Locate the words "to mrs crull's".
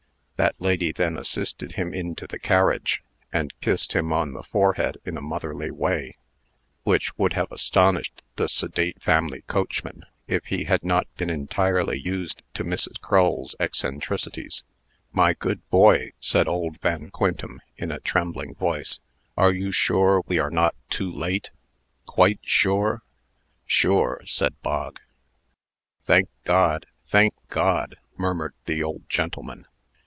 12.55-13.55